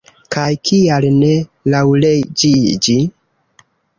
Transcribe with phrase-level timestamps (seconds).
[0.35, 1.29] Kaj kial ne
[1.75, 2.99] laŭleĝigi?